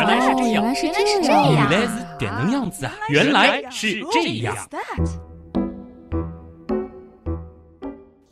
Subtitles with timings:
[0.00, 0.90] 原来是这样，原来是
[1.22, 2.94] 这样，原来是点能样子啊！
[3.10, 4.56] 原来是这样。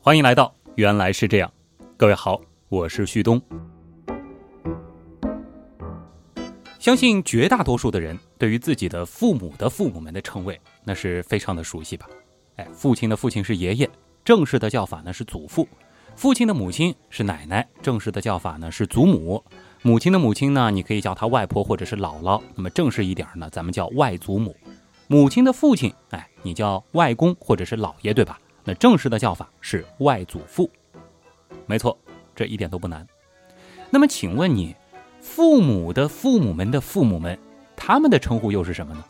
[0.00, 1.52] 欢迎来到原来是这样，
[1.98, 3.38] 各位好，我是旭东。
[6.78, 12.06] 相信绝大多数的人对于自己的父母的父母们的称谓，那是非常的熟悉吧？
[12.56, 13.90] 哎，父亲的父亲是爷爷，
[14.24, 15.66] 正式的叫法呢是祖父；
[16.16, 19.38] 父亲的母亲是奶奶，正式的叫法呢是祖母；
[19.82, 22.42] 母亲的母亲呢，你可以叫她外婆或者是姥姥。
[22.54, 24.56] 那么正式一点呢，咱们叫外祖母。
[25.06, 28.38] 母亲的父亲，哎，你叫外公或者是姥爷，对吧？
[28.64, 30.70] 那正式的叫法是外祖父。
[31.66, 31.96] 没错，
[32.34, 33.06] 这一点都不难。
[33.90, 34.74] 那么请问你？
[35.20, 37.38] 父母的父母们的父母们，
[37.76, 39.04] 他们的称呼又是什么呢？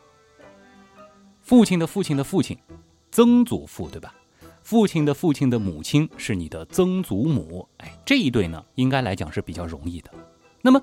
[1.42, 2.58] 父亲的父亲的父亲，
[3.10, 4.14] 曾祖父，对吧？
[4.62, 10.10] 父亲的父亲的母亲是你的曾祖母，哎，这一对呢，应该来讲是比较容易的。
[10.62, 10.82] 那么，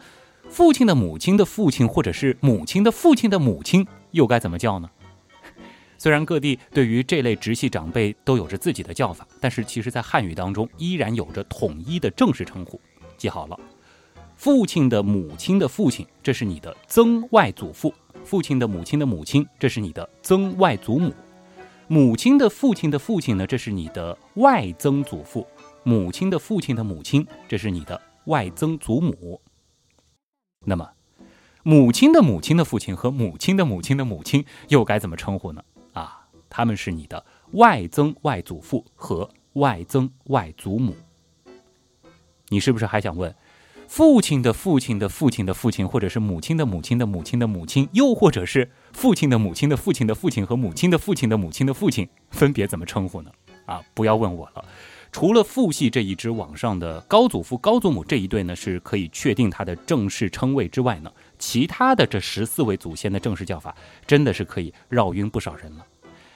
[0.50, 4.90] 父亲的母亲的父亲，或者是母亲的父亲的母亲，又该怎么叫呢？
[5.98, 12.80] 虽然各地对于这类直系长辈都有着自己的叫法，但是其实在汉语当中依然有着统一的正式称呼，
[13.18, 13.60] 记好了。
[14.36, 17.90] 父亲的母亲的父亲，这是你的曾外祖父；
[18.24, 21.10] 父亲的母亲的母亲，这是你的曾外祖母；
[21.88, 25.48] 母亲的父亲的父亲呢，这是你的外曾祖父；
[25.84, 29.40] 母亲的父亲的母亲，这是你的外曾祖母。
[30.66, 30.90] 那么，
[31.64, 35.64] 母亲的母亲的父亲和母亲的母亲的母亲又该怎么称呼呢？
[35.94, 40.96] 啊，他们是你的外曾外祖父和外曾外祖母。
[42.50, 43.34] 你是不是还想问？
[43.88, 53.32] 父亲的父亲的父亲的父亲，或者是母亲的母亲的母亲的母亲，又或者是父亲的母亲的父亲的父亲和母亲的父亲的母亲的父亲，分别怎么称呼呢？
[53.68, 54.66] 啊，不要问我了。
[55.16, 63.74] 除了父系这一支网上的高祖父高祖母这一对呢，是可以确定他的正式称谓之外呢，其他的这十四位祖先的正式叫法，
[64.06, 65.86] 真的是可以绕晕不少人了。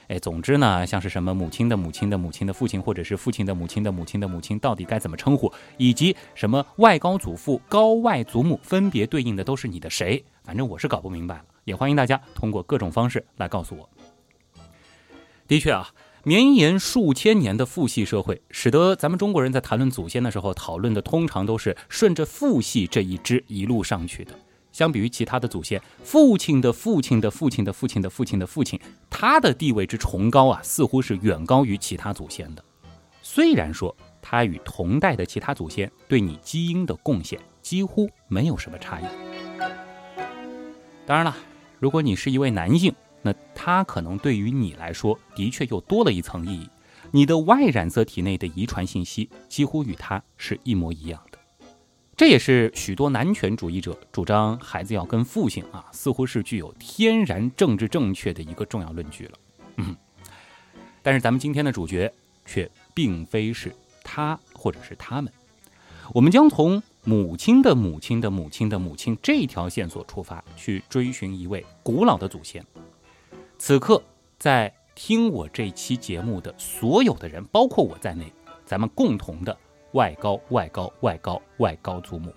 [0.08, 5.52] 哎，总之呢，像是什么母亲的母亲的母亲的父亲，或者是父亲的母亲的母亲的母亲，到底该怎么称呼？
[5.76, 10.24] 以及什么外高祖父、高外祖母，分别对应的都是你的谁？
[10.42, 11.44] 反正我是搞不明白了。
[11.64, 13.86] 也欢迎大家通过各种方式来告诉我。
[15.46, 15.86] 的确啊，
[16.22, 24.32] 绵延数千年的父系社会，使得咱们中国人在谈论祖先的时候，讨论的通常都是顺着父系这一支一路上去的。
[24.70, 32.62] 相比于其他的祖先，父亲的父亲的父亲的父亲的父亲的父亲，他的地位之崇高啊，似乎是远高于其他祖先的。
[33.22, 39.04] 虽然说他与同代的其他祖先对你基因的贡献几乎没有什么差异。
[41.06, 41.34] 当然了，
[41.78, 46.68] 如果你是一位男性，那他可能对于你来说的确又多了一层意义。
[47.12, 51.38] 你的 Y 染色体内的遗传信息几乎与他是一模一样的。
[52.16, 59.32] 这也是许多男权主义者主张孩子要跟父姓啊，似乎是具有天然政治正确的一个重要论据了。
[59.76, 59.96] 嗯，
[61.02, 62.12] 但是咱们今天的主角
[62.44, 65.32] 却并非是他或者是他们，
[66.12, 72.62] 我们将从母亲的母亲的母亲的母亲这条线索出发，去追寻一位古老的祖先。
[73.62, 74.02] 此刻，
[74.38, 78.32] 在听我这期节目的所有的人，包括我在内，
[78.64, 79.54] 咱们共同的。
[79.92, 82.32] 外高外高外高外高祖母，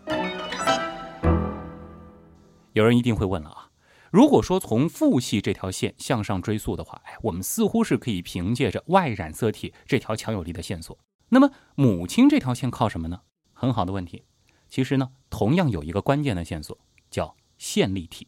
[2.73, 3.69] 有人一定会问了啊！
[4.11, 10.97] 如果说从父系这条线向上追溯的话，哎，我们似乎是可以凭借着外染色体这条强有力的线索。
[11.29, 13.21] 那么母亲这条线靠什么呢？
[13.53, 14.25] 很好的问题。
[14.67, 16.77] 其实呢，同样有一个关键的线索，
[17.09, 18.27] 叫线粒体。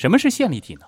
[0.00, 0.86] 什么是线粒体呢？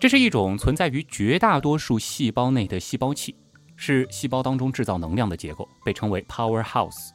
[0.00, 3.36] 这是一种存在于绝大多数细胞内的细胞器。
[3.76, 7.10] 是细胞当中制造能量的结构，被称为 powerhouse。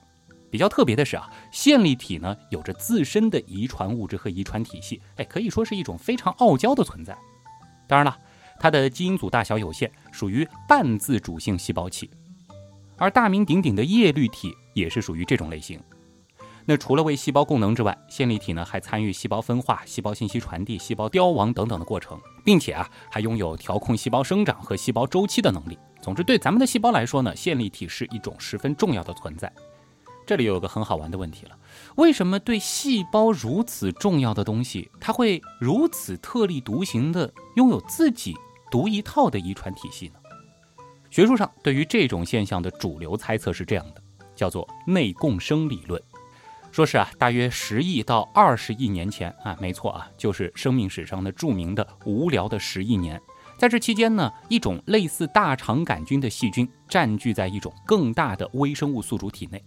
[0.51, 7.17] 比较特别的是啊，线粒体呢有着自身的遗传物质和遗传体系，哎，可以说是一种非常傲娇的存在。
[7.87, 8.15] 当然了，
[8.59, 12.07] 它的基因组大小有限，属于半自主性细胞器。
[12.97, 15.81] 而大名鼎鼎的叶绿体也是属于这种类型。
[16.69, 25.79] 那除了为细胞供能之外，线粒体呢还参与细胞分化、细胞信息传递、细胞凋亡等等的过程，并且啊还拥有调控细胞生长和细胞周期的能力。
[25.99, 29.51] 总之，对咱们的细胞来说呢，线粒体是一种十分重要的存在。
[30.27, 31.57] 这里有个很好玩的问题了：
[31.95, 38.35] 为什么对细胞如此重要的东西，它会如此特立独行的拥有自己
[38.69, 40.19] 独一套的遗传体系呢？
[41.09, 44.03] 学术上对于这种现象的主流猜测是这样的，
[44.35, 45.99] 叫做内共生理论。
[46.71, 53.19] 说是啊，大约十亿到二十亿年前啊，没错啊，就是生命史上的著名的无聊的十亿年。
[53.57, 59.61] 在这期间呢，一种类似大肠杆菌的细菌占据在一种更大的微生物宿主体内。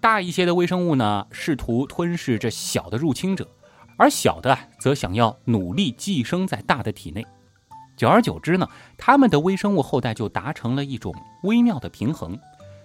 [0.00, 3.46] 大一些的微生物呢，试图吞噬这小的入侵者，
[3.98, 7.26] 而小的则想要努力寄生在大的体内。
[7.96, 8.66] 久而久之呢，
[8.96, 12.38] 他们的微生物后代就达成了一种微妙的平衡。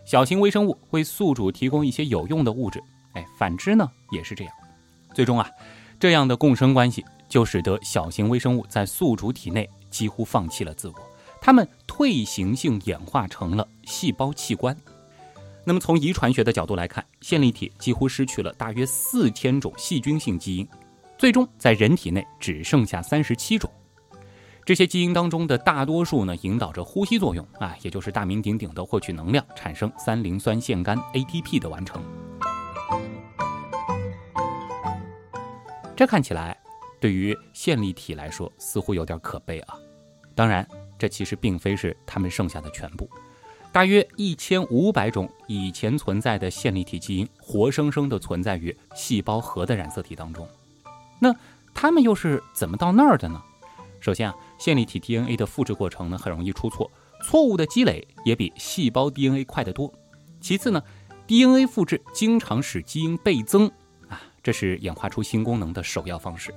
[0.04, 2.84] 小型微生物为宿主提供一些有用的物质，
[3.16, 4.54] 哎，反之呢也是这样。
[5.14, 5.50] 最终啊，
[6.00, 10.96] 这样的共生关系就使得小型微生物在宿主体内几乎放弃了自我，
[11.42, 14.76] 它们退行性演化成了细胞器官。
[15.64, 20.68] 那么从遗传学的角度来看，线粒体几乎失去了大约四千种细菌性基因，
[21.18, 23.68] 最终在人体内只剩下三十七种。
[24.64, 32.04] 这些基因当中的大多数呢，引导着呼吸作用啊，也就是大名鼎鼎的获取能量、产生三磷酸腺苷 ATP 的完成。
[35.96, 36.58] 这看起来，
[37.00, 39.76] 对于线粒体来说似乎有点可悲啊。
[40.36, 40.68] 当然，
[41.00, 43.10] 这其实并非是它们剩下的全部。
[43.72, 50.48] 大约一千五百种以前存在的线粒体基因，活生生的存在于细胞核的染色体当中。
[51.20, 51.34] 那
[51.74, 53.42] 它们又是怎么到那儿的呢？
[54.00, 54.36] 首先啊。
[54.58, 56.90] 线粒体 DNA 的复制过程呢，很容易出错，
[57.22, 59.94] 错误的积累也比细胞 DNA 快得多。
[60.40, 60.82] 其次呢
[61.28, 63.70] ，DNA 复制经常使基因倍增，
[64.46, 66.54] 这是演化出新功能的首要方式。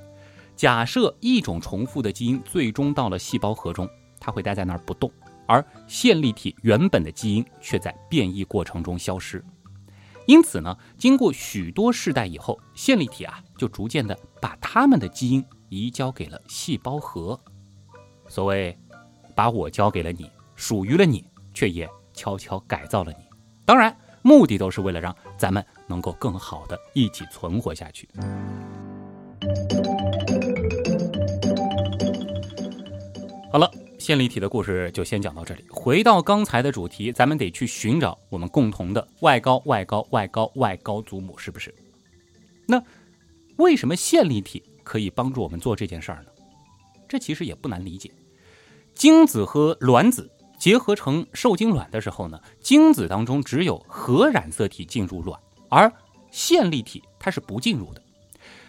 [0.55, 3.89] 假设一种重复的基因最终到了细胞核中，
[4.21, 5.11] 它会待在那儿不动，
[5.47, 9.43] 而线粒体原本的基因却在变异过程中消失。
[10.27, 17.41] 因此呢，经过许多世代以后，线粒体啊就逐渐的把它们的基因移交给了细胞核。
[18.29, 18.79] 所谓，
[19.35, 21.25] 把我交给了你，属于了你，
[21.55, 23.25] 却也悄悄改造了你。
[23.65, 28.09] 当然，目的都是为了让咱们能够更好的一起存活下去。
[33.51, 35.65] 好了，线粒体的故事就先讲到这里。
[35.71, 41.75] 回到刚才的主题，咱们得去寻找我们共同的外高外高外高外高祖母，是不是？
[42.67, 42.83] 那
[43.57, 46.31] 为什么线粒体可以帮助我们做这件事儿呢？
[47.09, 48.13] 这其实也不难理解，
[48.95, 55.93] 精子和卵子结合成受精卵的时候呢，精子当中只有核染色体进入卵，而
[56.31, 58.03] 线粒体它是不进入的。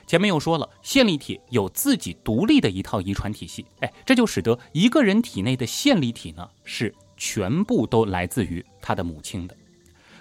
[0.05, 9.55] 前面又说了，线粒体有自己独立的一套遗传体系，哎，这就使得一个人体内的线粒体呢是全部都来自于他的母亲的。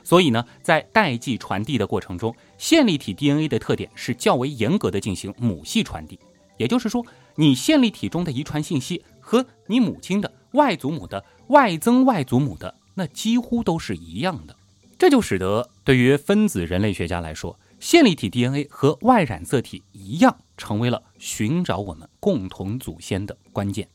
[0.04, 6.18] 所以呢，在代际传递的过程中，线粒体 DNA 的特点是较为严格的进行母系传递，
[6.56, 7.04] 也就是说。
[7.40, 14.56] 你线粒体中的遗传信息和你母亲的外祖母的外曾外祖母的那几乎都是一样的，
[14.98, 23.88] 这就使得对于分子人类学家来说，线粒体 DNA 和外染色体一样，成为了寻找我们共同祖先的关键。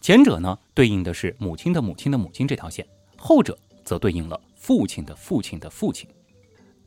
[0.00, 6.08] 前者呢，对应的是母亲的母亲的母亲这条线，后者则对应了父亲的父亲的父亲。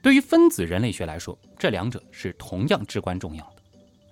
[0.02, 3.62] 对于分子人类学来说，这两者是同样至关重要的。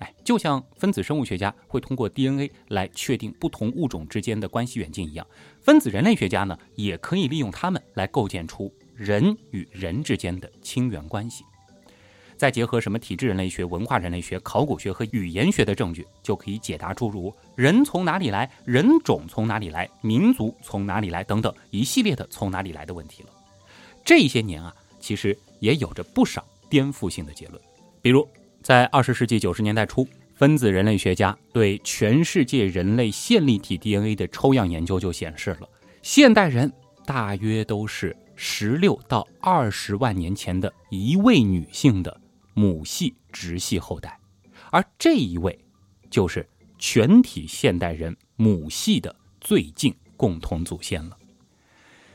[0.01, 5.25] 哎，就像分子生物学家会通过 DNA 来确定不同物种之间的关系远近一样，
[5.59, 11.43] 分子人类学家呢也可以利用它们来构建出人与人之间的亲缘关系。
[12.35, 23.29] 再结合什么体质人类学、文化人类学、考古学和语言学的证据，就可以解答诸如人从哪里来、人种从哪里来、民族从哪里来等等一系列的从哪里来的问题了。
[24.03, 27.61] 这些年啊，其实也有着不少颠覆性的结论，
[28.01, 28.27] 比如。
[28.63, 35.69] 在二十世纪九十年代初，分子人类学家对全世界人类线粒体 DNA 的抽样研究就显示了，
[36.01, 36.69] 现代人
[37.05, 42.21] 大约都是十六到二十万年前的一位女性的
[42.53, 44.17] 母系直系后代，
[44.71, 45.59] 而这一位
[46.09, 51.17] 就是全体现代人母系的最近共同祖先了。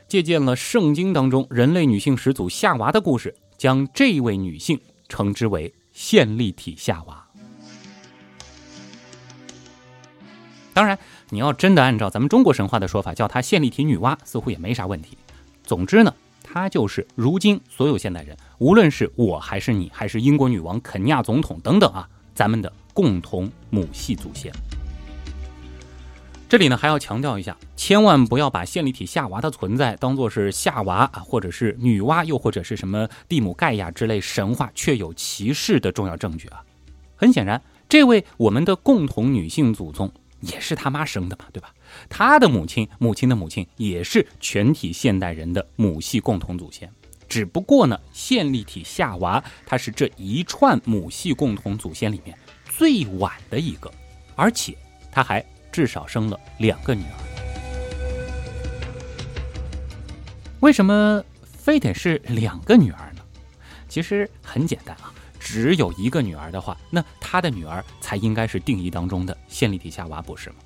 [0.08, 5.74] 借鉴了圣经当中人类女性始祖夏娃的故事，将这一位女性称之为。
[5.94, 7.28] 线粒体夏娃，
[10.72, 10.98] 当然，
[11.28, 15.18] 你要真的按照咱们中国神话的说法，叫她线粒体女娲，似乎也没啥问题。
[15.64, 24.52] 总之呢，他就是如今所有现代人，无论是我还是你，还是英国女王、肯尼亚总统等等啊，咱们的共同母系祖先。
[26.48, 36.62] 这里呢还要强调一下，千万不要把线粒体夏娃的存在当做是夏娃啊，或者是女娲，又或者是什么蒂姆盖亚之类神话确有其事的重要证据啊。
[37.16, 41.72] 很显然，这位我们的共同女性祖宗也是他妈生的嘛，对吧？
[42.08, 46.90] 他的母亲，母亲的母亲也是全体现代人的母系共同祖先。
[47.28, 53.90] 只不过呢，线粒体夏娃她是这一串母系共同祖先里面最晚的一个，
[54.36, 54.76] 而且
[55.10, 55.44] 她还。
[55.72, 57.16] 至少生了两个女儿，
[60.60, 63.22] 为什么非得是两个女儿呢？
[63.88, 70.56] 其实很简单啊，只有一个女儿的话，那她的女儿才应该是定义当中的线粒体夏娃，不是吗？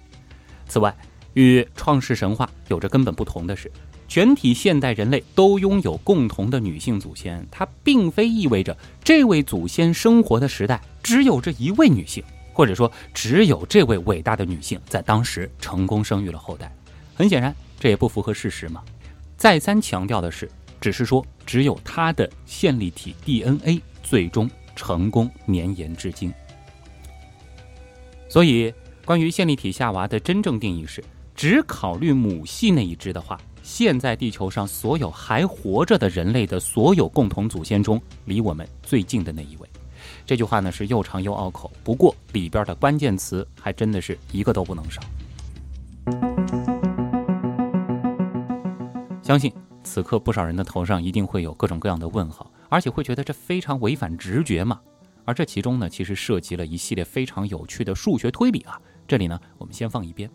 [0.66, 0.92] 此外，
[1.36, 3.70] 与创世神话有着根本不同的是，
[4.08, 8.74] 全体现代人类都拥有共同的女性祖先，它并非意味着
[9.04, 12.24] 这位祖先生活的时代只有这一位女性，
[12.54, 16.74] 或者说只有这位伟大的女性在当时成功生育了后代。
[17.14, 18.82] 很显然，这也不符合事实嘛。
[19.36, 20.50] 再三强调的是，
[20.80, 26.32] 只是说只有她的线粒体 DNA 最终成功绵延至今。
[28.26, 28.72] 所以，
[29.04, 31.04] 关于线粒体夏娃的真正定义是。
[31.36, 39.68] 只考虑母系那一支的话，现在地球上所有还活着的人类的所有共同祖先中，离我们最近的那一位。
[40.24, 45.02] 这句话呢是又长又拗口，不过里边的关键词还真的是一个都不能少。
[49.22, 49.52] 相信
[49.84, 54.80] 此刻不少人的头上一定会有各种各样的问号，而且会觉得这非常违反直觉嘛。
[55.26, 58.80] 而这其中呢，其实涉及了一系列非常有趣的数学推理啊。
[59.06, 60.30] 这里呢，我们先放一边。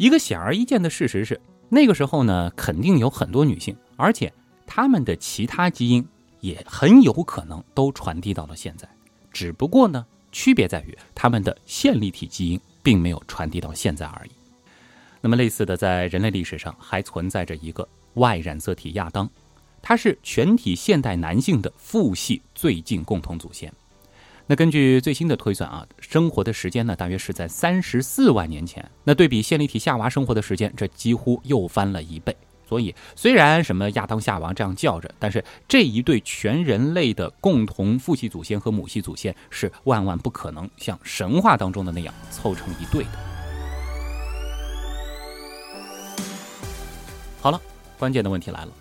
[0.00, 1.38] 一个显而易见的事实是，
[1.68, 4.32] 那个时候呢，肯定有很多女性，而且
[4.66, 6.02] 她们的其他基因
[6.40, 8.88] 也很有可能都传递到了现在。
[9.30, 14.30] 只不过呢，区别在于她们的线粒体基因并没有传递到现在而已。
[15.20, 19.28] 那么，类似的，在人类历史上还存在着一个 Y 染色体亚当，
[19.82, 23.70] 它是全体现代男性的父系最近共同祖先。
[24.50, 28.84] 那根据最新的推算啊，生活的时间呢，大约是在三十四万年前。
[29.04, 32.36] 那对比线粒体夏娃生活的时间，这几乎又翻了一倍。
[32.68, 43.10] 所以，虽然什么亚当夏娃这样叫着，但是这一对全人类的共同父系祖先和母系祖先是万万不可能像神话当中的那样凑成一对的。
[47.40, 47.60] 好了，
[48.00, 48.72] 关键的问题来了。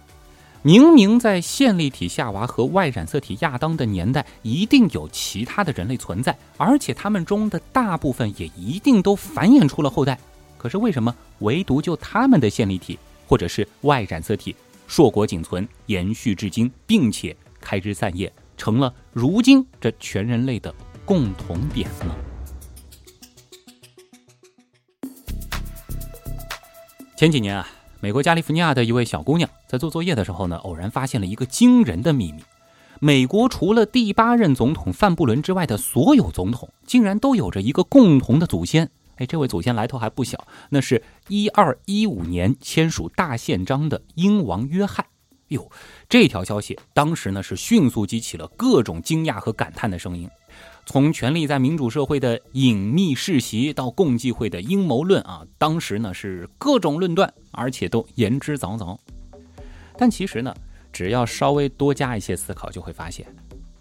[0.61, 10.19] 明明在线粒体夏娃和 Y 染色体亚当的年代，一定有其他的人类存在，而且他们中的大部分也一定都繁衍出了后代。
[10.57, 14.53] 可是为什么唯独就他们的线粒体或者是 Y 染色体
[14.85, 20.75] 硕果仅存，延续至今，并且开枝散叶，成了如今这全人类的
[21.05, 22.13] 共同点呢？
[27.15, 27.65] 前几年啊。
[28.01, 32.41] 美国加利福尼亚的一位小姑娘在做作业的时候呢，偶然发现了一个惊人的秘密：
[33.01, 38.89] 美国除了第八任总统范布伦之外的所有总统，竟然都有着一个共同的祖先。
[39.17, 45.05] 哎，这位祖先来头还不小，那是一二一五年签署大宪章的英王约翰。
[45.49, 45.69] 哟，
[46.07, 50.29] 这条消息当时呢是迅速激起了各种惊讶和感叹的声音。
[50.91, 58.97] 从权力在民主社会的隐秘世袭到共济会的阴谋论啊，当时呢是各种论断，而且都言之凿凿。
[59.95, 60.51] 但其实呢，
[60.91, 63.23] 只要稍微多加一些思考，就会发现，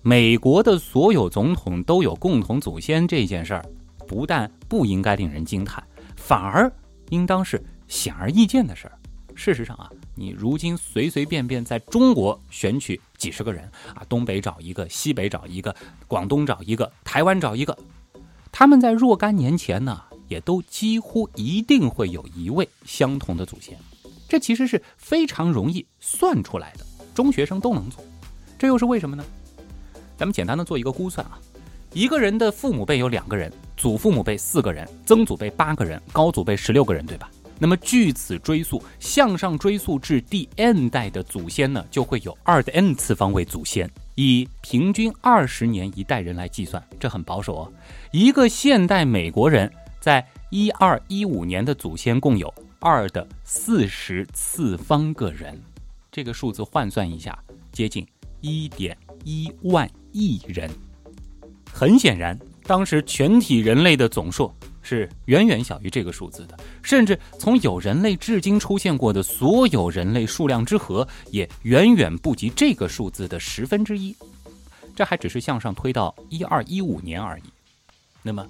[0.03, 3.65] 美国的所有总统都有共同祖先这件事儿，
[4.07, 5.83] 不但不应该令人惊叹，
[6.15, 6.71] 反而
[7.09, 8.93] 应当是显而易见的事儿。
[9.35, 15.75] 事实上啊，你如今随随便便在中国选取几十个人啊，东北找一个，西北找一个，
[16.09, 17.79] 广东找一个，台湾找一个，
[18.51, 23.79] 他们在若干年前呢，也都几乎一定会有一位相同的祖先。
[24.29, 26.85] 这其实是非常容易算出来的，
[27.15, 28.05] 中学生都能做。
[28.59, 29.25] 这又是为什么呢？
[30.17, 31.39] 咱们简单的做一个估算啊，
[31.93, 37.31] 一个人的父母辈有两个人，祖父母辈四个人，曾祖辈八个人，高祖辈十六个人，对吧？
[37.59, 43.91] 那么据此追溯，向上追溯至第 n 代的祖先呢，就会有二的 n 次方位祖先。
[44.15, 47.73] 以平均二十年一代人来计算，这很保守哦。
[48.11, 55.61] 一个现代美国人在一二一五年的祖先共有二的四十次方个人，
[56.11, 57.39] 这个数字换算一下，
[57.71, 58.07] 接近
[58.41, 60.69] 一点一万亿人。
[61.73, 64.53] 很显然，当时全体人类的总数。
[64.89, 74.17] 是远远小于这个数字的，甚至从有人类至今出现过的所有人类数量之和，也远远不及这个数字的十分之一。
[74.97, 77.43] 这还只是向上推到一二一五年而已。
[78.23, 78.49] 那么，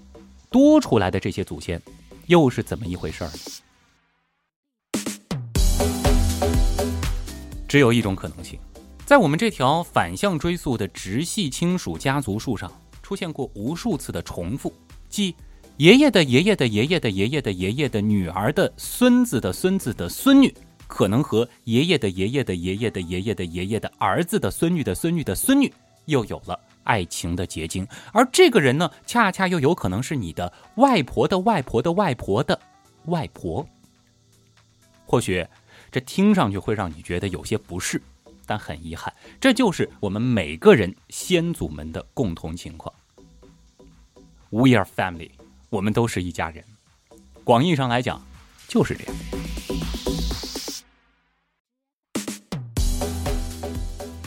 [0.49, 1.83] 多出来的这些祖先，
[2.26, 3.38] 又是怎么一回事儿呢？
[7.66, 8.61] 只有一种可能性，
[9.04, 12.71] 在我们这条反向追溯的直系亲属家族树上，
[13.02, 14.73] 出现过无数次的重复，
[15.09, 15.35] 即。
[15.78, 20.52] 爷爷的爷爷的爷爷的爷爷的爷爷的女儿的孙子的孙子的孙女，
[20.88, 25.73] 可能和爷爷的爷爷的爷爷的爷爷的爷爷的儿子的孙女的孙女的孙女
[26.06, 32.58] 又有了爱情的结晶，而这个人呢，恰恰又有可能是你的外婆的外婆的外婆的
[33.04, 33.64] 外婆。
[35.06, 35.47] 或许
[35.92, 38.02] 这听上去会让你觉得有些不适，
[38.47, 42.92] 但很遗憾，这就是我们每个人先祖们的共同情况。
[44.50, 45.30] We are family，
[45.70, 46.64] 我们都是一家人。
[47.44, 48.20] 广义上来讲，
[48.66, 49.14] 就是这样。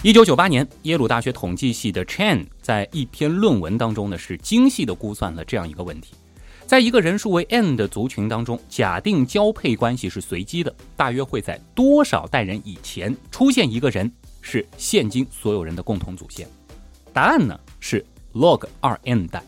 [0.04, 6.16] 一九九八年，耶鲁大学统计系的 Chan 在一篇论文当中呢，是精细的估算了这样一个问题：
[6.66, 16.48] 在一个人数为 n 的族群当中，假定交配关系是随机的，大约会在多少代人以前出现一个人是现今所有人的共同祖先？
[17.14, 19.44] 答案呢是 log 二 n 代，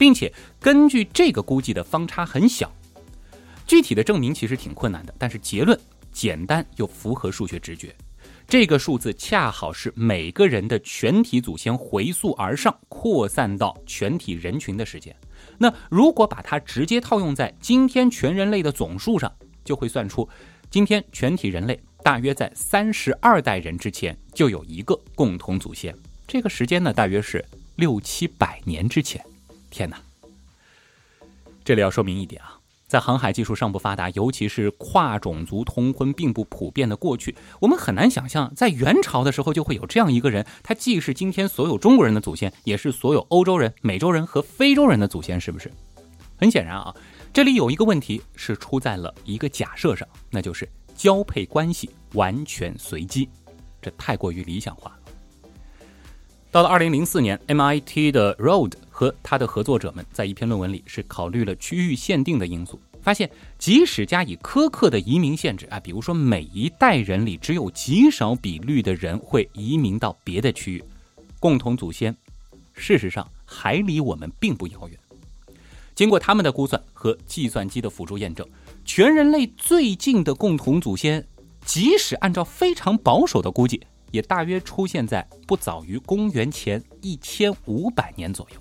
[0.00, 2.72] 并且根据这个估计的方差很小。
[3.66, 5.78] 具体的证明其实挺困难的，但是结论
[6.10, 7.94] 简单又符合数学直觉。
[8.48, 15.14] 这个数字恰好是每个人的全体祖先回溯而上、扩散到全体人群的时间。
[15.58, 19.30] 那如果把它直接套用在今天全人类的总数上，
[19.62, 20.26] 就会算出
[20.70, 25.94] 今天全体人类大约在三十二代人之前就有一个共同祖先。
[26.26, 27.44] 这个时间呢，大约是
[27.76, 29.22] 六七百年之前。
[29.70, 29.96] 天哪！
[31.64, 32.56] 这里要说明一点啊。
[32.86, 45.70] 在航海技术尚不发达，尤其是跨种族通婚并不普遍的过去，我们很难想象，在元朝的时候就会有这样一个人，他既是今天所有中国人的祖先，也是所有欧洲人、美洲人和非洲人的祖先，是不是？
[46.36, 46.92] 很显然啊，
[47.32, 53.28] 这里有一个问题是出在了一个假设上，那就是交配关系完全随机，
[53.80, 54.96] 这太过于理想化了。
[56.50, 70.84] 到了二零零四年，MIT 的 Road 和他的合作者们在一篇论文里是考虑了区域限定的因素，发现即使加以苛刻的移民限制啊，比如说每一代人里只有极少比率的人会移民到别的区域，
[71.38, 72.14] 共同祖先
[72.74, 74.98] 事实上还离我们并不遥远。
[75.94, 78.46] 经过他们的估算和计算机的辅助验证，
[78.84, 81.26] 全人类最近的共同祖先，
[81.64, 83.80] 即使按照非常保守的估计。
[84.10, 88.60] 也大约出现在不早于公元前一千五百年左右，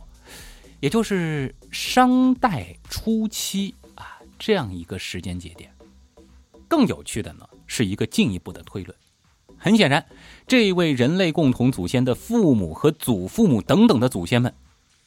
[0.79, 5.71] 也就是商代初期啊这样一个时间节点。
[6.67, 8.97] 更有趣的呢是一个进一步的推论。
[9.57, 10.05] 很显然，
[10.47, 14.53] 这位人类共同祖先的父母和祖父母等等的祖先们，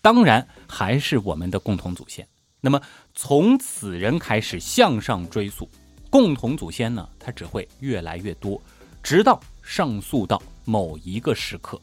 [0.00, 2.26] 当然还是我们的共同祖先。
[2.60, 2.80] 那么
[3.14, 5.68] 从此人开始向上追溯，
[6.10, 8.60] 共同祖先呢，它只会越来越多，
[9.02, 9.40] 直到。
[9.64, 11.80] 上溯到某一个时刻，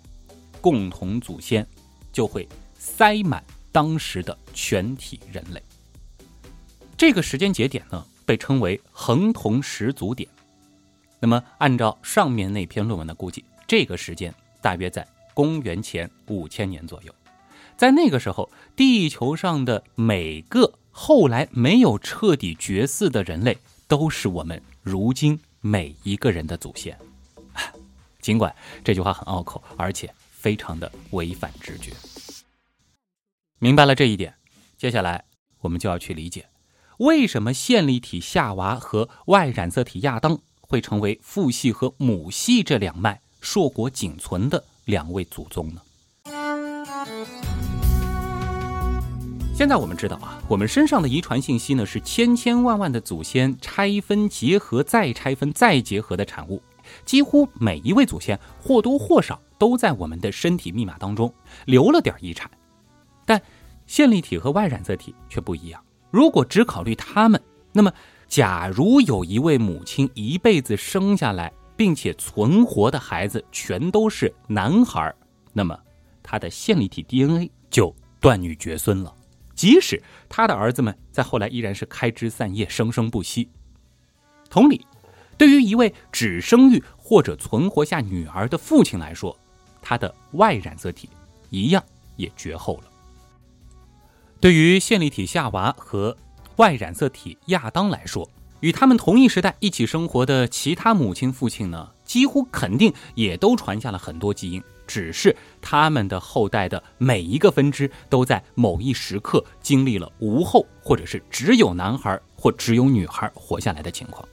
[0.59, 1.65] 共同祖先
[2.11, 2.45] 就会
[2.77, 5.61] 塞满当时的全体人类。
[6.97, 10.29] 这个时间节点呢，被称为恒同始祖点。
[11.19, 17.13] 那么，按照上面那篇论文的估计，这个时间大约在公元前五千年左右。
[17.77, 26.97] 在那个时候，地球上的每个后来没有彻底绝嗣的人类，都是我们如今每一个人的祖先。
[28.21, 28.53] 尽管
[28.83, 31.93] 这句话很拗口，而且非常的违反直觉。
[33.61, 34.35] 明白了这一点，
[34.77, 35.25] 接下来
[35.59, 36.45] 我们就要去理解，
[36.99, 45.81] 为什么线粒体夏娃和 Y 染色体亚当会成为父系和母系这两脉硕果仅存的两位祖宗呢？
[49.53, 56.61] 现在我们知道啊，我们身上的遗传信息呢，是千千万万的祖先拆分、结合、再拆分、再结合的产物。
[57.03, 61.31] 几乎每一位祖先或多或少都在我们的身体密码当中
[61.65, 62.49] 留了点遗产，
[63.29, 63.39] 但
[63.85, 65.79] 线粒体和 Y 染色体却不一样。
[66.09, 67.39] 如果只考虑他们，
[67.71, 67.93] 那么
[68.27, 75.13] 假如有一位母亲一辈子生下来并且存活的孩子全都是男孩，
[75.53, 75.79] 那么
[76.23, 79.13] 他的线粒体 DNA 就断女绝孙了。
[79.53, 83.47] 即使他的儿子们在后来依然是开枝散叶、生生不息。
[84.49, 84.83] 同理。
[85.37, 89.37] 对于一位只生育或者存活下女儿的父亲来说，
[89.81, 91.07] 他的 Y 染色体
[91.51, 91.81] 一样
[92.17, 92.89] 也绝后了。
[94.41, 96.15] 对于线粒体夏娃和
[96.55, 98.29] Y 染色体亚当来说，
[98.61, 114.25] 与他们同一时代一起生活的其他母亲父亲呢，几乎肯定也都传下了很多基因，只是他们的后代的每一个分支都在某一时刻经历了无后，或者是只有男孩或只有女孩活下来的情况。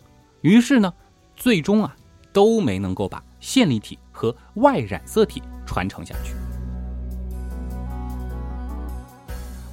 [0.42, 0.94] 于是呢，
[1.34, 1.96] 最终啊，
[2.32, 6.32] 都没能够把线粒体和 Y 染色体传承下去。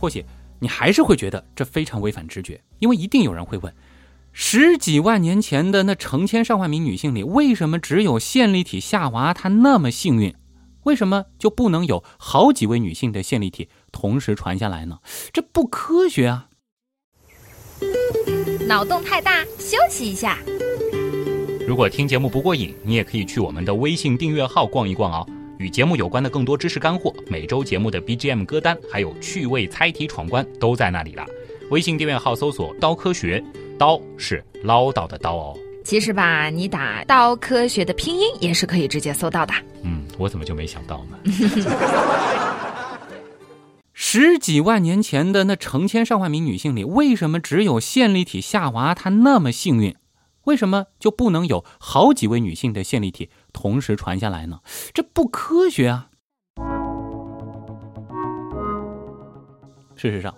[0.04, 0.26] 或许
[0.60, 3.74] 你还是会觉得这非常违反直觉，因为一定有人会问：
[4.34, 10.36] 十几万年前的那成千上万名女性里，为什么只有线粒体夏娃她那么幸运？
[10.84, 15.00] 为什么就不能有好几位女性的线粒体同时传下来呢？
[15.32, 16.50] 这不科学啊！
[18.68, 20.38] 脑洞太大，休息一下。
[21.66, 25.26] 如果听节目不过瘾，你也可以去我们的微信订阅号逛一逛哦。
[25.64, 31.26] 与节目有关的更多知识干货，每周节目的 BGM 歌单，还有趣味猜题闯关都在那里了。
[31.70, 33.42] 微信订阅号搜索“刀科学”，
[33.80, 35.58] 刀是唠叨的刀哦。
[35.86, 39.54] 其实吧，你打“刀科学”的拼音也是可以直接搜到的。
[39.84, 41.18] 嗯，我怎么就没想到呢？
[43.94, 49.96] 十几万年前的那成千上万名女性里，为什么只有线粒体夏娃她那么幸运？
[50.44, 54.60] 为什么就不能有好几位女性的线粒体同时传下来呢？
[54.94, 56.10] 这不科学啊！
[59.96, 60.36] 事实上，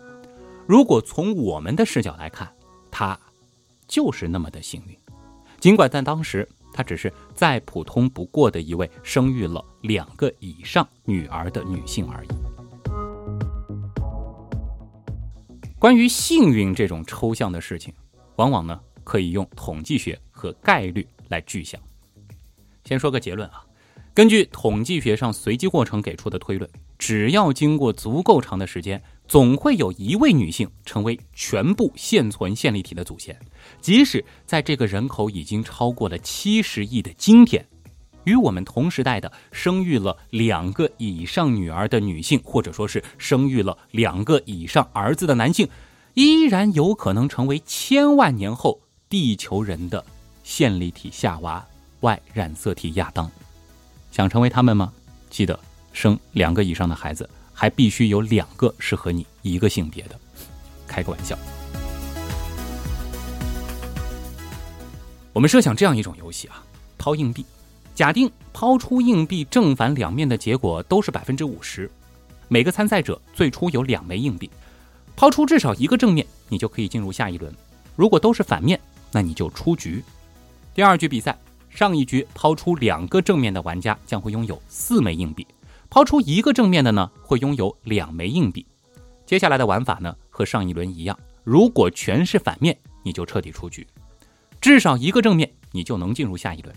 [0.67, 2.53] 如果从我们的视角来看，
[2.91, 3.19] 她
[3.87, 4.95] 就是那么的幸运。
[5.59, 12.27] 尽管在当时，她只是再普通不过的一位生育了两个以上女儿的女性而已。
[15.79, 17.91] 关于幸运这种抽象的事情，
[18.35, 18.79] 往往呢。
[19.05, 21.79] 可以用统计学和概率来具象。
[22.85, 23.65] 先说个结论啊，
[24.13, 26.69] 根据统计学上随机过程给出的推论，
[26.99, 33.35] 只要经过足够长的时间，总会有一位女性成为全部现存线粒体的祖先。
[33.81, 37.65] 即使在这个人口已经超过了七十亿的今天，
[38.23, 45.67] 与我们同时代的生育了两个以上女儿的女性，或者说是生育了两个以上儿子的男性，
[46.13, 48.79] 依然有可能成为千万年后。
[49.07, 50.03] 地球人的
[50.43, 51.65] 线粒体夏娃
[51.99, 53.29] ，Y 染色体亚当，
[54.11, 54.91] 想成为他们吗？
[55.29, 55.59] 记得
[55.93, 60.19] 生两个以上的孩子，还必须有两个是和你一个性别的。
[60.87, 61.37] 开个玩笑。
[65.33, 66.63] 我们设想这样一种游戏啊，
[66.97, 67.45] 抛硬币，
[67.93, 71.91] 假定抛出硬币正反两面的结果都是百分之五十，
[72.47, 74.49] 每个参赛者最初有两枚硬币，
[75.15, 77.53] 抛出至少一个正面，你就可以进入下一轮。
[77.97, 78.79] 如果都是反面，
[79.11, 80.01] 那你就出局。
[80.73, 81.37] 第二局比赛，
[81.75, 85.45] 上一局抛出两个正面的玩家将会拥有四枚硬币，
[85.89, 88.65] 抛出一个正面的呢会拥有两枚硬币。
[89.25, 93.83] 接下来的玩法呢和上一轮一样，如果全是反面，你就彻底出局；
[94.61, 96.73] 至少一个正面，你就能进入下一轮。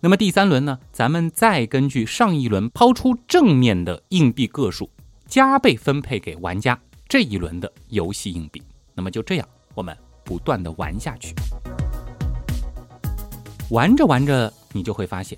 [0.00, 4.88] 那么第三轮呢，咱们再根据上一轮抛出正面的硬币个数，
[5.26, 8.62] 加倍分配给玩家这一轮的游戏硬币。
[8.94, 9.94] 那么就这样，我们。
[10.26, 11.36] 不断的玩下去，
[13.70, 15.36] 玩着玩着，你就会发现，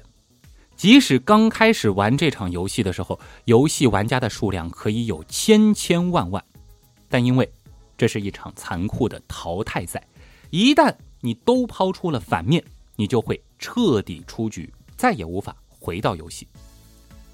[0.77, 6.45] 即使刚开始玩这场游戏的时候，游戏玩家的数量可以有千千万万，
[7.09, 7.51] 但因为
[7.97, 10.07] 这是一场残酷的淘汰赛，
[10.51, 12.63] 一旦你都抛出了反面，
[12.97, 16.47] 你就会彻底出局，再也无法回到游戏。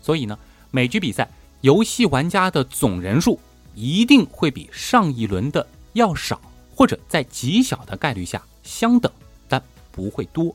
[0.01, 0.39] 所以呢，
[0.71, 1.29] 每局比赛
[1.63, 3.41] 游戏玩家的总人数
[3.75, 6.41] 一定会比上一轮的要少。
[6.77, 9.11] 或者在极小的概率下相等，
[9.47, 10.53] 但不会多。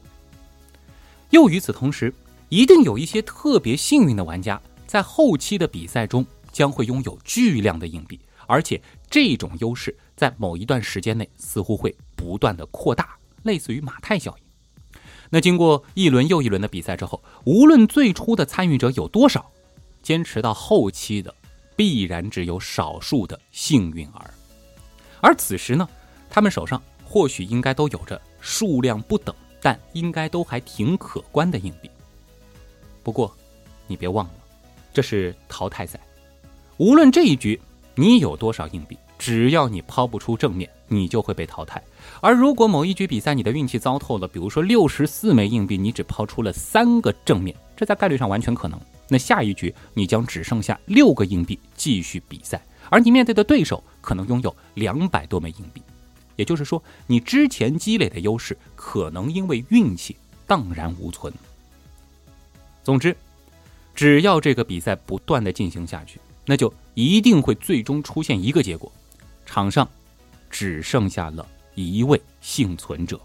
[1.30, 2.14] 又与此同时，
[2.50, 14.92] 一定有一些特别幸运的玩家，在后期的比赛中将会拥有巨量的硬币，而且这种优势在某一段时间内似乎会不断的扩大，类似于马太效应。
[15.30, 19.52] 那经过一轮又一轮的比赛之后，无论最初的参与者有多少，
[20.02, 21.34] 坚持到后期的
[21.76, 24.34] 必然只有少数的幸运儿。
[25.22, 25.88] 而此时呢？
[26.32, 31.90] 他们手上或许应该都有着数量不等，但应该都还挺可观的硬币。
[33.04, 33.36] 不过，
[33.88, 34.34] 你别忘了，
[34.94, 36.00] 这是淘汰赛，
[36.78, 37.60] 无论这一局
[37.96, 41.82] 你有多少硬币，只要你抛不出正面，你就会被淘汰。
[42.22, 48.80] 而如果某一局比赛你的运气糟透了，比如说六十四枚硬币，你只抛出了三个正面，这在概率上完全可能。
[49.08, 55.82] 那下一局你将只剩下六个硬币继续比赛，而你面对的对手可能拥有两百多枚硬币。
[56.40, 60.16] 也就是说，你之前积累的优势可能因为运气
[60.48, 61.34] 荡然无存。
[62.82, 63.14] 总之，
[63.94, 68.90] 只要这个比赛不断的进行下去，那就一定会最终出现一个结果：
[69.46, 69.86] 场上
[70.50, 73.20] 只剩下了一位幸存者，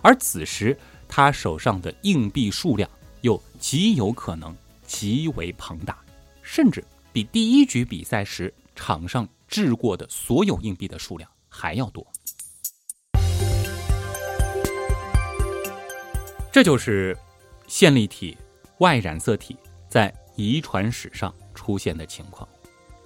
[0.00, 2.88] 而此时他手上的硬币数量
[3.22, 5.98] 又极有可能极为庞大，
[6.42, 11.28] 甚至比第一局比赛时场上掷过的所有硬币的数量。
[11.56, 12.04] 还要多，
[16.50, 17.16] 这就是
[17.68, 18.36] 线粒体
[18.78, 19.56] 外染色体
[19.88, 22.46] 在遗传史上出现的情况。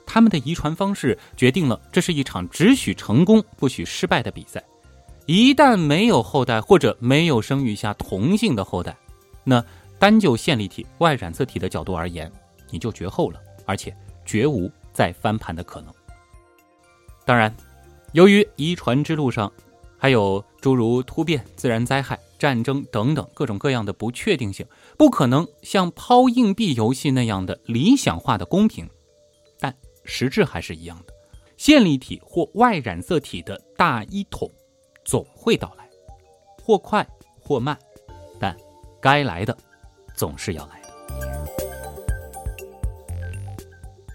[0.06, 4.64] 他们的遗传方式决定了这是一场只许成功不许失败的比赛。
[5.26, 8.96] 一旦没有后代或者没有生育下同性的后代，
[9.44, 9.62] 那
[9.98, 12.32] 单就线粒体外染色体的角度而言，
[12.70, 15.92] 你就绝后了，而且绝无再翻盘的可能。
[17.26, 17.54] 当然。
[18.12, 19.52] 由于遗传之路上，
[19.98, 24.66] 还有诸如突变、自然灾害，战争等等各种各样的不确定性，
[24.96, 28.88] 不可能像抛硬币游戏那样的理想化的公平，
[29.60, 31.12] 但实质还是一样的。
[31.58, 34.50] 线粒体或外染色体的大一统
[35.04, 35.88] 总会到来，
[36.62, 37.06] 或快
[37.40, 37.76] 或慢，
[38.38, 38.56] 但
[39.00, 39.56] 该来的
[40.14, 40.88] 总是要来的。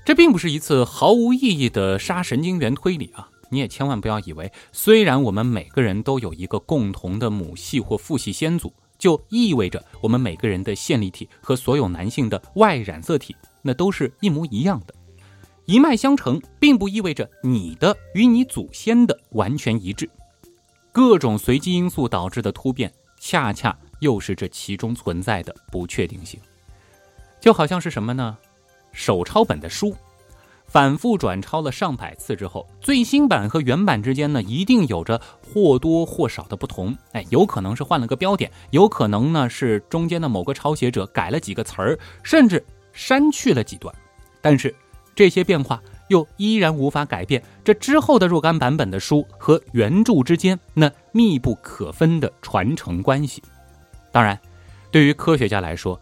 [0.05, 3.29] 这并不是一次毫无意义的杀神经元推理啊！
[3.53, 14.95] 你也千万不要以为，虽然我们每个人都有一个共同的母系或父系先祖，就意味着我们每个人的线粒体和所有男性的 Y 染色体那都是一模一样的。
[15.65, 20.09] 一脉相承，并不意味着你的与你祖先的完全一致。
[20.91, 26.39] 各种随机因素导致的突变，恰恰又是这其中存在的不确定性。
[27.39, 28.35] 就好像是什么呢？
[28.91, 29.95] 手抄本的书。
[30.73, 36.97] 反复转抄了上百次之后，最新版和原版之间呢，一定有着或多或少的不同。
[37.11, 43.93] 哎，有可能是换了个标点，有可能呢是中间的某个抄写者改了几个词儿，甚至删去了几段。
[44.41, 44.73] 但是
[45.13, 53.43] 这些变化又依然无法改变这之后的若干版本的书和原著之间那密不可分的传承关系。
[54.11, 54.39] 当然，
[54.89, 56.01] 对于科学家来说，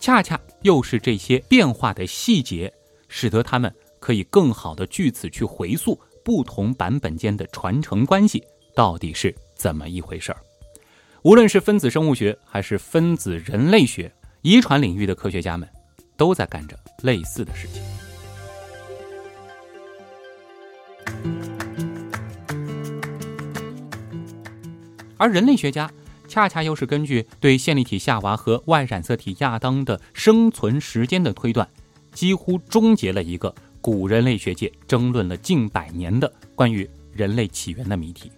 [0.00, 2.72] 恰恰又是这些变化的细节，
[3.08, 3.70] 使得他们。
[4.06, 8.40] 可以更好的据此去回溯不同版本间的传承关系
[8.72, 10.40] 到底是怎么一回事儿。
[11.22, 15.68] 无论是分子生物学还是分子人类学、遗传领域的科学家们，
[16.16, 17.82] 都在干着类似的事情。
[25.16, 25.90] 而人类学家
[26.28, 31.68] 恰恰又是根据对线粒体夏娃和 Y 染色体亚当的生存时间的推断，
[32.12, 33.52] 几乎终结了一个。
[33.86, 38.32] 古人类学界争论了近百年的关于人类起源的谜题。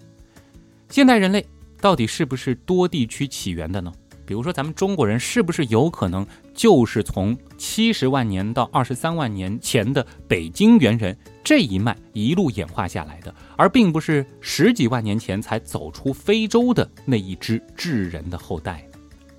[0.91, 1.43] 现代人类
[1.81, 3.91] 到底是不是多地区起源的呢？
[4.27, 18.87] 比如说，咱们中国人是不是有可能就是从七十万年到二十三万年前的北京猿人这一脉一路演化下来的，而并不是十几万年前才走出非洲的那一支智人的后代？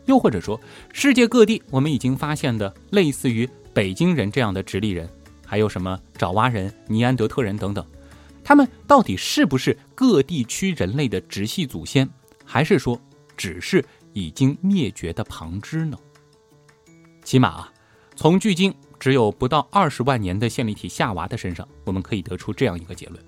[0.07, 0.59] 又或者说，
[0.91, 5.07] 世界各地我们已经发现的类似于北京人这样的直立人？
[5.49, 7.83] 还有什么爪哇人、尼安德特人等等，
[8.43, 12.07] 他们到底是不是各地区人类的直系祖先，
[12.45, 13.01] 还是说
[13.35, 13.83] 只是
[14.13, 15.97] 已经灭绝的旁支呢？
[17.23, 17.73] 起码啊，
[18.15, 23.19] 从距今只有不到二十万年的线粒体夏娃的身上，我们可以得出这样一个结论：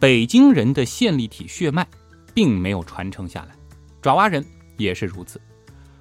[0.00, 1.86] 北京人的线粒体血脉
[2.34, 3.54] 并没有传承下来，
[4.02, 4.44] 爪哇人
[4.78, 5.40] 也是如此。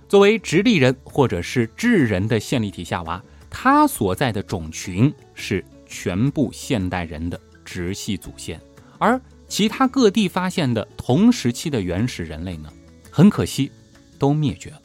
[0.09, 3.23] 作为直立人或者是智人的线粒体夏娃。
[3.51, 8.59] 他所在的种群是全部现代人的直系祖先，
[8.97, 12.71] 而其他各地发现的同时期的原始人类呢，
[13.11, 13.69] 很可惜
[14.17, 14.81] 都灭绝了。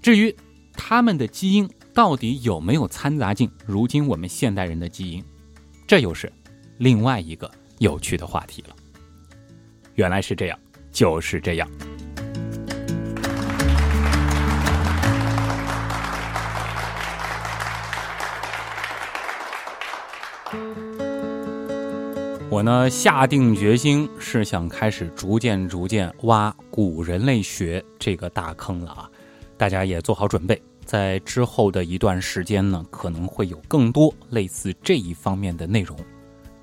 [0.00, 0.34] 至于
[0.72, 5.24] 他们的基因到底有没有掺杂进如今我们现代人的基因，
[5.86, 6.32] 这又是
[6.78, 8.76] 另外一个有趣的话题了。
[9.96, 10.58] 原来是这样，
[10.92, 11.68] 就是这样。
[22.58, 29.08] 我呢下定决心是想开始逐渐逐渐挖古人类学这个大坑了啊！
[29.56, 35.96] 大家也做好准备，在之后的一段时间呢，可能会有更多类似这一方面的内容。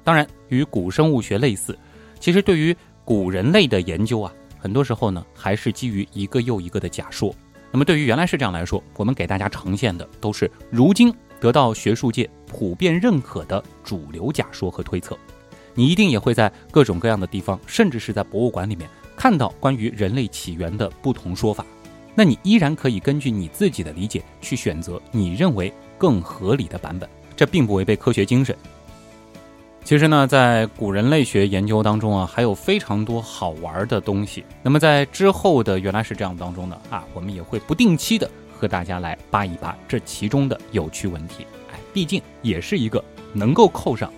[0.03, 1.79] 当然，与古生物学类似，
[2.19, 7.33] 其实对于古人类的研究啊，很多时候呢还是基于一个又一个的假说。
[7.71, 15.17] 那么对于原来是这样来说，我们给大家呈现的都是如今得到学术界普遍认可的主流假说和推测。
[15.75, 21.63] 你一定也会在各种各样的地方，甚至是在博物馆里面看到关于人类起源的不同说法。
[22.15, 28.55] 那你依然可以根据你自己的理解去选择你认为更合理的版本，这并不违背科学精神。
[29.83, 34.43] 其实呢，在古人类学研究当中啊，还有非常多好玩的东西。
[34.63, 41.45] 那么在之后的原来是这样当中呢啊，我们也会不定期的和大家来扒一扒这其中的有趣问题。
[41.71, 44.11] 哎，毕竟也是一个能够扣上。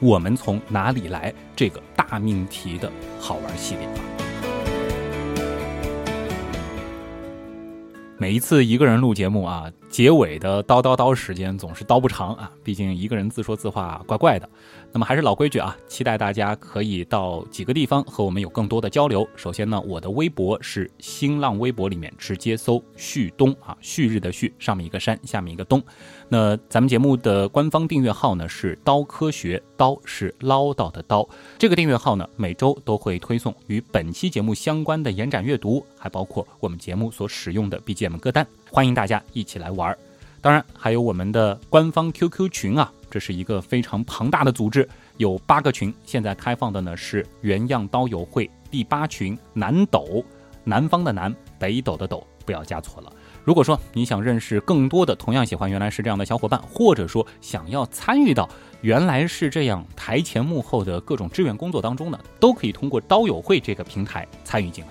[0.00, 1.32] 我们从哪里来？
[1.54, 3.88] 这个大命题的好玩系列。
[8.18, 14.50] 每一次一个人录节目啊，结尾的叨叨叨时间总是叨不长啊，毕竟一个人自说自话怪怪的。
[14.92, 19.24] 那么还是老规矩啊，期待大家可以到几个地方和我们有更多的交流。
[19.36, 25.80] 首先呢，我的微博是新浪微博里面直接搜“旭东”啊，旭日的旭，上面一个山，下面一个东。
[26.28, 31.28] 那咱们节目的官方订阅号呢是“刀科学”，刀是唠叨的刀。
[31.56, 39.96] 这个订阅号呢，每周都会推送与本期节目相关的延展阅读，还包括我们节目所使用的 BGM 歌单，欢迎大家一起来玩儿。
[40.40, 42.92] 当然，还有我们的官方 QQ 群啊。
[43.08, 50.24] 这是一个非常庞大的组织，有八个群，现在开放的呢是原样刀友会第八群南斗，
[50.64, 53.12] 南方的南，北斗的斗，不要加错了。
[53.44, 58.48] 如果说你想认识更多的同样喜欢原来是这样的小伙伴，或者说想要参与到
[58.80, 64.90] 原来是这样台前幕后的各种志愿工作当中呢，都可以通过刀友会这个平台参与进来。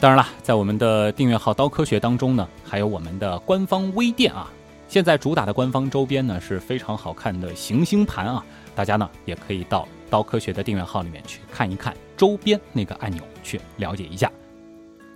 [0.00, 4.50] 当然了，在我们的订阅号刀科学当中呢，还有我们的官方微店啊。
[4.88, 8.42] 现在主打的官方周边呢是非常好看的行星盘啊，
[8.74, 14.32] 大家呢也可以到刀科学的订阅号里面去看一看周边那个按钮去了解一下。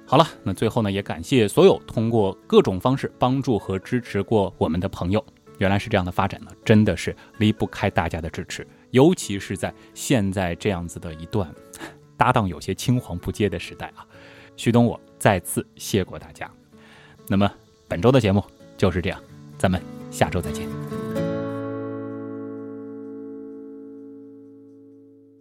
[0.05, 5.25] 好了，那最后呢也感谢所有通过各种方式帮助和支持过我们的朋友。
[5.57, 11.51] 原来是这样的发展呢，真的是离不开大家的支持，尤其是在现在这样子的一段
[12.19, 14.05] 搭档有些青黄不接的时代啊。
[14.57, 16.51] 徐东，我再次谢过大家。
[17.27, 17.51] 那么
[17.89, 18.45] 本周的节目
[18.77, 19.21] 就是这样。
[19.57, 20.84] 咱们下周再见。